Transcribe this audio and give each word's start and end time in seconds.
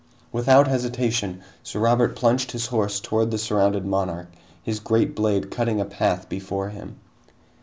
Without 0.31 0.67
hesitation, 0.67 1.41
Sir 1.61 1.79
Robert 1.79 2.15
plunged 2.15 2.53
his 2.53 2.65
horse 2.65 2.99
toward 2.99 3.29
the 3.29 3.37
surrounded 3.37 3.85
monarch, 3.85 4.31
his 4.63 4.79
great 4.79 5.13
blade 5.13 5.51
cutting 5.51 5.79
a 5.79 5.85
path 5.85 6.27
before 6.27 6.69
him. 6.69 6.95